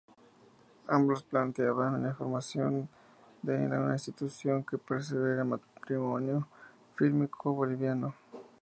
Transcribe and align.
Ambos 0.87 1.21
planteaban 1.21 2.01
la 2.01 2.15
formación 2.15 2.89
de 3.43 3.55
una 3.67 3.93
institución 3.93 4.63
que 4.65 4.79
preserve 4.79 5.39
el 5.39 5.47
patrimonio 5.59 6.47
fílmico 6.95 7.53
boliviano. 7.53 8.15